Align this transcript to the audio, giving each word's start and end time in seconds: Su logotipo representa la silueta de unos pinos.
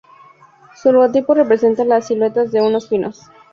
Su 0.81 0.91
logotipo 0.91 1.35
representa 1.35 1.85
la 1.85 2.01
silueta 2.01 2.45
de 2.45 2.59
unos 2.59 2.87
pinos. 2.87 3.21